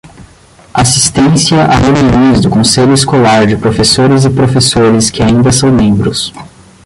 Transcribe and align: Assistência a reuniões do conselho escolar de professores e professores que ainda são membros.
Assistência 0.73 1.61
a 1.63 1.75
reuniões 1.75 2.41
do 2.41 2.49
conselho 2.49 2.91
escolar 2.91 3.45
de 3.45 3.55
professores 3.55 4.25
e 4.25 4.31
professores 4.31 5.11
que 5.11 5.21
ainda 5.21 5.51
são 5.51 5.71
membros. 5.71 6.33